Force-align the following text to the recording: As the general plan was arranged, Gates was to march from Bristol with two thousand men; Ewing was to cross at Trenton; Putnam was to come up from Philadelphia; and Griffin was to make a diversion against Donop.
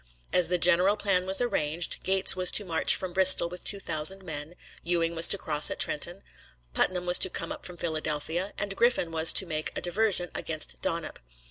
As 0.33 0.47
the 0.47 0.57
general 0.57 0.97
plan 0.97 1.27
was 1.27 1.41
arranged, 1.41 2.01
Gates 2.01 2.35
was 2.35 2.49
to 2.53 2.65
march 2.65 2.95
from 2.95 3.13
Bristol 3.13 3.49
with 3.49 3.63
two 3.63 3.79
thousand 3.79 4.23
men; 4.23 4.55
Ewing 4.81 5.13
was 5.13 5.27
to 5.27 5.37
cross 5.37 5.69
at 5.69 5.77
Trenton; 5.77 6.23
Putnam 6.73 7.05
was 7.05 7.19
to 7.19 7.29
come 7.29 7.51
up 7.51 7.67
from 7.67 7.77
Philadelphia; 7.77 8.51
and 8.57 8.75
Griffin 8.75 9.11
was 9.11 9.31
to 9.33 9.45
make 9.45 9.69
a 9.77 9.81
diversion 9.81 10.31
against 10.33 10.81
Donop. 10.81 11.17